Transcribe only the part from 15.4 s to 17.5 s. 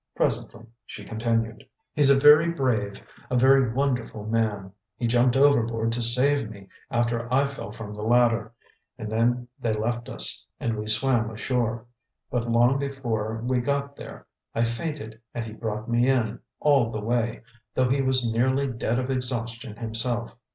he brought me in, all the way,